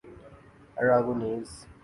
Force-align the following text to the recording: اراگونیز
اراگونیز 0.77 1.65